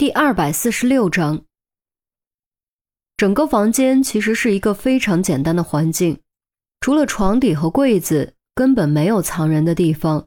[0.00, 1.44] 第二百四十六章，
[3.18, 6.18] 整个房间其实是一个非常简单的环境，
[6.80, 10.26] 除了床底和柜子，根本没有藏人的地方。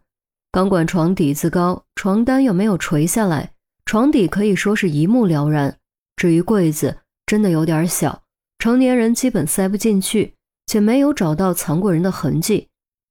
[0.52, 3.52] 钢管床底子高，床单又没有垂下来，
[3.86, 5.76] 床底可以说是一目了然。
[6.18, 6.96] 至于柜子，
[7.26, 8.22] 真的有点小，
[8.60, 10.36] 成年人基本塞不进去，
[10.68, 12.70] 且没有找到藏过人的痕迹。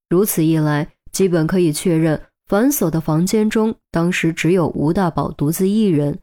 [0.09, 6.17] 如此一来，基本可以确认反锁的房间中，当时只有吴大宝独自一人。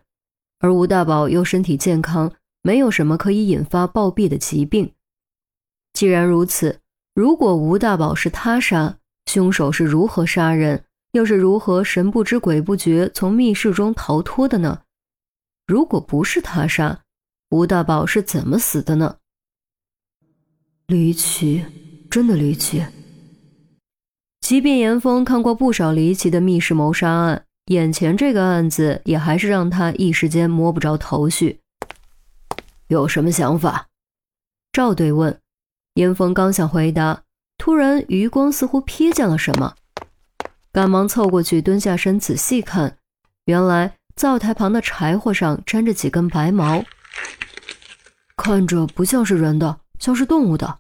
[0.59, 2.31] 而吴大宝又身体健康，
[2.61, 4.93] 没有什么可以引发暴毙的疾病。
[5.93, 6.81] 既然如此，
[7.15, 10.83] 如果吴大宝是他杀，凶手是如何杀人，
[11.13, 14.81] 又是如何神不知鬼不觉从密室中逃脱的呢？
[15.65, 17.03] 如果不是他杀，
[17.51, 19.17] 吴大宝是怎么死的呢？
[20.87, 21.65] 离奇，
[22.09, 22.85] 真的离奇。
[24.41, 27.45] 即便严峰看过不少离奇的密室谋杀案。
[27.69, 31.59] 眼前这个案子也还是让他一时间摸不着头绪。
[32.87, 33.87] 有什么想法？
[34.71, 35.39] 赵队问。
[35.93, 37.23] 严峰刚想回答，
[37.59, 39.75] 突然余光似乎瞥见了什么，
[40.71, 42.97] 赶忙凑过去，蹲下身仔细看。
[43.45, 46.83] 原来灶台旁的柴火上粘着几根白毛，
[48.35, 50.79] 看着不像是人的，像是动物的。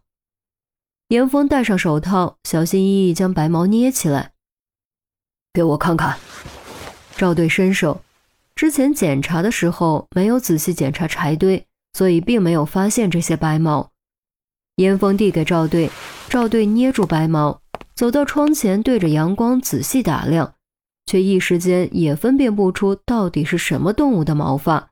[1.09, 4.31] 严峰戴上手套，小心翼翼将白毛捏起来，
[5.53, 6.17] 给我看看。
[7.19, 8.01] 赵队伸手，
[8.55, 13.91] 之前检查的时候没有仔细检查柴堆，所以并没有发现这些白毛。
[14.77, 15.91] 严峰递给赵队，
[16.29, 17.61] 赵队捏住白毛，
[17.93, 20.53] 走到窗前，对着阳光仔细打量，
[21.07, 24.91] 却一时间也分辨不出到底是什么动物的毛发。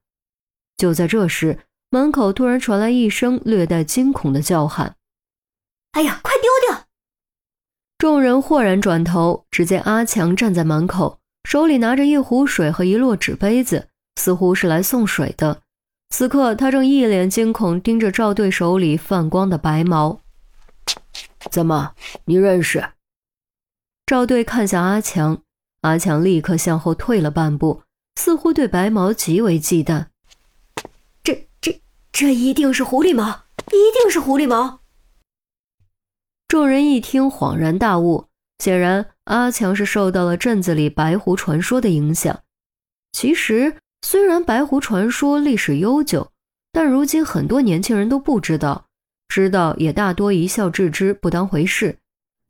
[0.76, 1.60] 就在这时，
[1.92, 4.98] 门口突然传来一声略带惊恐的叫喊
[5.96, 6.88] ：“哎呀，快丢掉！”
[7.98, 11.22] 众人豁然转头，只见阿强站在门口。
[11.48, 15.62] 手里拿着一壶水和一摞纸杯子，似乎是来送水的。
[16.10, 20.20] 此刻，他正一脸惊恐盯着赵队手里泛光的白毛。
[21.50, 21.94] 怎么，
[22.26, 22.90] 你认识？
[24.06, 25.42] 赵队看向阿强，
[25.84, 27.82] 阿强立刻向后退了半步，
[28.18, 30.08] 似乎对白毛极为忌惮。
[31.24, 31.80] 这、这、
[32.12, 34.82] 这一定是狐狸毛，一定是狐狸毛！
[36.50, 38.28] 众人一听，恍然大悟。
[38.60, 42.44] 显然，阿强是受到了镇子里白狐传说的影响。
[43.12, 46.32] 其实，虽然白狐传说历史悠久，
[46.72, 48.86] 但如今很多年轻人都不知道，
[49.28, 52.00] 知道也大多一笑置之，不当回事。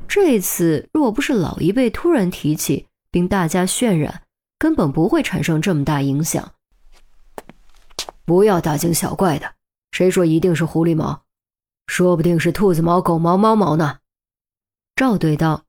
[0.07, 4.23] 这次若不是老一辈突然提起，并大加渲染，
[4.59, 6.53] 根本不会产生这么大影响。
[8.23, 9.53] 不要大惊小怪的，
[9.91, 11.23] 谁说一定是狐狸毛？
[11.88, 13.99] 说不定是兔子毛、狗毛、猫毛呢。
[14.95, 15.66] 赵队道。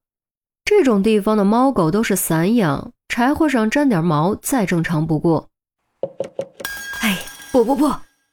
[0.68, 5.48] 这种地方的猫狗都是散养，柴火上沾点毛再正常不过。
[7.00, 7.20] 哎，
[7.50, 7.90] 不不不，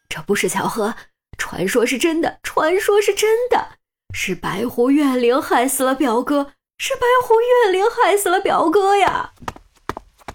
[0.09, 0.94] 这不是巧合，
[1.38, 3.78] 传说是真的，传说是真的，
[4.13, 9.31] 是白狐怨灵害死了表哥，是白狐怨灵害死了表哥呀！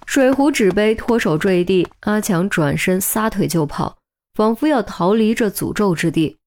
[0.06, 3.98] 水壶纸杯脱手坠地，阿强转身撒腿就跑，
[4.32, 6.38] 仿佛要逃离这诅咒之地。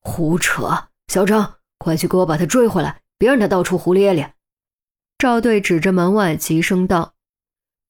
[0.00, 0.84] 胡扯！
[1.08, 4.34] 小张，快去给我把他追回来，别让他到处胡咧咧。
[5.20, 7.12] 赵队指着门外，急声道：“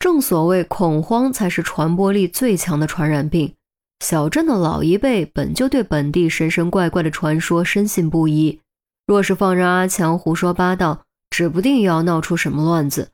[0.01, 3.55] 正所谓恐慌才是传播力最强的传染病。
[4.01, 8.59] 小镇的老一辈本就对本地神神怪怪的传说深信不疑，
[9.07, 13.13] 若是放任阿强胡说八道，指不定又要闹出什么乱子。”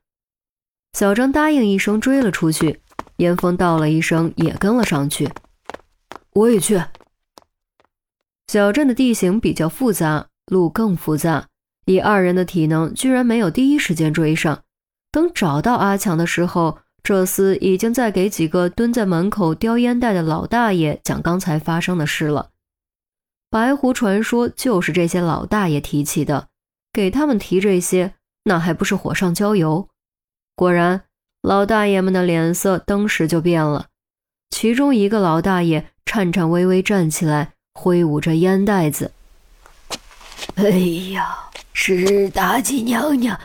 [0.97, 2.81] 小张答应一声，追了出去。
[3.19, 5.29] 严峰道了一声，也跟了上去。
[6.33, 6.83] 我也去。
[8.49, 11.49] 小镇的地形比较复杂，路更复杂。
[11.87, 14.63] 以二人的体能，居然没有第一时间追上。
[15.11, 22.51] 等找到阿强的时候，这厮已经在给几个蹲在门口叼烟袋的老大爷讲刚才发生的事了。
[23.49, 26.49] 白狐传说就是这些老大爷提起的，
[26.93, 28.15] 给他们提这些，
[28.45, 29.89] 那还不是火上浇油？
[30.57, 31.03] 果然，
[31.43, 33.87] 老大爷们的脸色登时就变了。
[34.51, 39.13] 其中一个老大爷颤颤巍巍站起来，挥舞着烟袋子
[40.57, 40.69] ：“哎
[41.13, 41.39] 呀！”
[41.79, 43.39] 是妲己娘娘，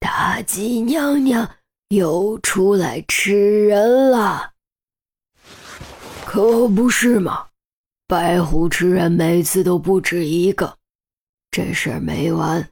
[0.00, 1.48] 妲己娘娘
[1.90, 4.54] 又出来吃人了，
[6.24, 7.48] 可不是嘛！
[8.08, 10.78] 白虎吃人每次都不止一个，
[11.50, 12.66] 这事儿没完，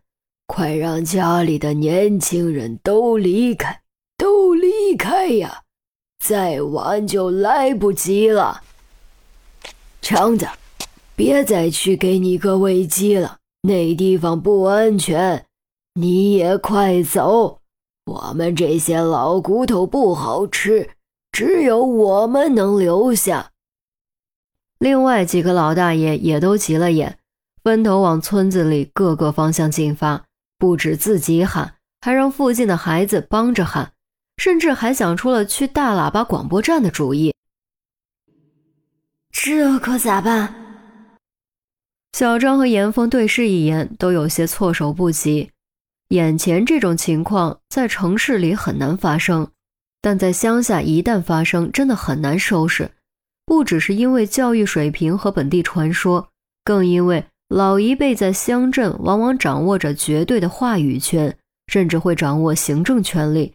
[0.47, 3.83] 快让家里的年轻人都离开，
[4.17, 5.65] 都离开呀！
[6.25, 8.63] 再晚就来不及了。
[10.01, 10.49] 强子，
[11.15, 13.41] 别再去给你哥喂鸡了。
[13.67, 15.47] 那地方不安全，
[15.95, 17.61] 你也快走。
[18.05, 20.91] 我们这些老骨头不好吃，
[21.33, 23.53] 只有我们能留下。
[24.79, 27.19] 另外几个老大爷也都急了眼，
[27.63, 30.27] 分头往村子里各个方向进发，
[30.59, 33.95] 不止自己喊，还让附近的孩子帮着喊，
[34.37, 37.35] 甚至还想出了去大喇叭广播站的主意。
[39.33, 40.64] 这可咋办？
[42.15, 45.51] 小张和严峰对视一眼，都有些措手不及。
[46.11, 49.49] 眼前这种情况在城市里很难发生，
[50.01, 52.89] 但在乡下一旦发生，真的很难收拾。
[53.45, 56.29] 不只是因为教育水平和本地传说，
[56.63, 61.37] 更因为老一辈在乡镇往往掌握着绝对的话语权，
[61.67, 63.55] 甚至会掌握行政权力。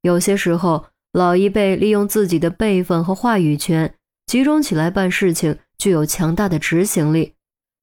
[0.00, 3.94] 有些时候，老一辈利用自己的辈分和话语权，
[4.24, 7.34] 集中起来办事情，具有强大的执行力。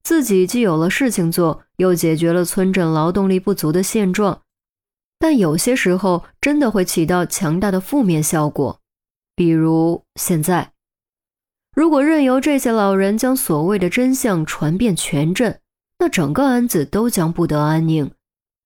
[0.08, 4.42] 自己既有了事情做，又解决了村镇劳动力不足的现状，
[5.20, 8.80] 但有些时候真的会起到强大的负面效果。
[9.36, 10.72] 比如现在，
[11.76, 15.60] 如果任由这些老人将所谓的真相传遍全镇，
[16.00, 18.10] 那整个安子都将不得安宁。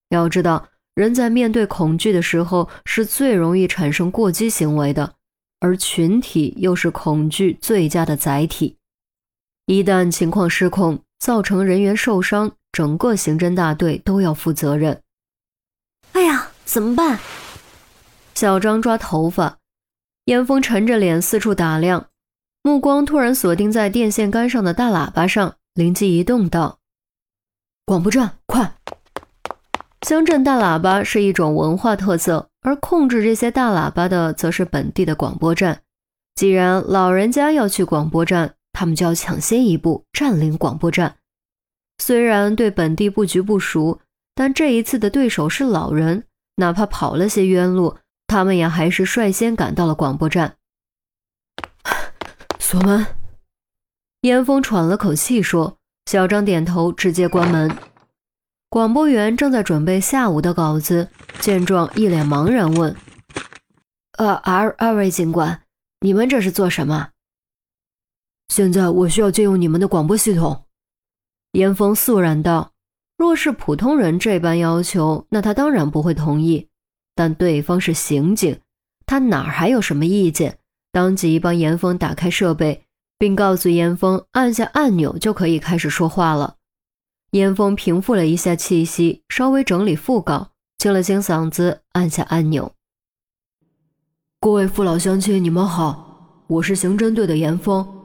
[0.10, 5.16] 要知道，人在面对恐惧的时候是最容易产生过激行为的，
[5.60, 8.78] 而群体又是恐惧最佳的载体。
[9.66, 15.00] 一旦情况失控，造成人员受伤，整个刑侦大队都要负责任。
[16.14, 17.20] 哎呀，怎么办？
[18.34, 19.60] 小张抓头发，
[20.26, 22.08] 严峰沉着脸四处打量，
[22.64, 26.80] 目光突然锁定在电线杆上的大喇叭上，灵机一动道
[27.86, 28.74] ：“广播站，快！”
[30.02, 35.84] 乡镇大喇叭是一种文化特色，而控制这些大喇叭的则是本地的广播站。
[36.34, 41.18] 既然老人家要去广播站，他们就要抢先一步占领广播站。
[42.00, 44.00] 虽然对本地布局不熟，
[44.34, 46.24] 但这一次的对手是老人，
[46.56, 50.56] 哪怕跑了些冤路，他们也还是率先赶到了广播站。
[52.58, 53.06] 锁门。
[54.22, 55.78] 严峰喘了口气说
[56.10, 57.72] ：“小张点头，直接关门。”
[58.68, 61.08] 广播员正在准备下午的稿子，
[61.40, 62.96] 见状一脸茫然问
[64.18, 65.62] ：“呃，二二位警官，
[66.00, 67.10] 你们这是做什么？”
[68.52, 70.66] 现在我需要借用你们的广播系统。”
[71.54, 72.74] 严峰肃然道。
[73.18, 76.68] 若是普通人这般要求，那他当然不会同意。
[77.16, 78.60] 但对方是刑警，
[79.06, 80.58] 他哪还有什么意见？
[80.92, 82.84] 当即帮严峰打开设备，
[83.18, 86.56] 并告诉严峰按下按钮就可以开始说话了。
[87.30, 90.50] 严峰平复了一下气息，稍微整理副稿，
[90.80, 92.74] 清了清嗓子，按下按钮。
[94.40, 98.01] 各位父老乡亲，你们好，我是刑侦队的严峰。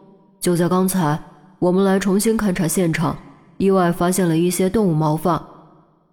[0.47, 1.19] 就在刚才，
[1.59, 3.17] 我们来重新勘察现场，
[3.59, 5.45] 意外发现了一些动物毛发，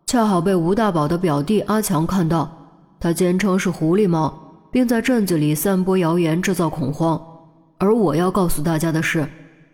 [0.07, 2.50] 恰好被吴大宝的表弟阿强看到。
[3.00, 4.33] 他坚称是狐狸毛，
[4.71, 7.21] 并在镇子里散播谣言，制造恐慌。
[7.77, 9.24] 而我要告诉大家的是，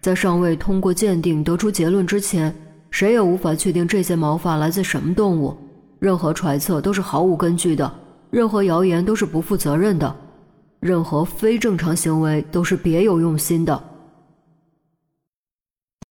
[0.02, 2.54] 在尚未通过鉴定得出结论之前，
[2.92, 5.56] 谁也无法确定这些毛发来自什么动物。
[6.00, 7.90] 任何揣测都是毫无根据的，
[8.30, 10.14] 任何谣言都是不负责任的，
[10.82, 13.82] 任何非正常行为都是别有用心的。